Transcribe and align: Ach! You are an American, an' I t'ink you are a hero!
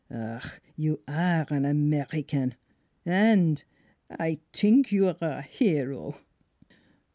Ach! 0.09 0.59
You 0.75 1.03
are 1.07 1.45
an 1.51 1.63
American, 1.63 2.55
an' 3.05 3.59
I 4.09 4.39
t'ink 4.51 4.91
you 4.91 5.07
are 5.09 5.17
a 5.21 5.43
hero! 5.43 6.17